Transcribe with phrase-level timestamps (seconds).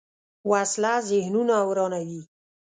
[0.49, 2.21] وسله ذهنونه ورانوي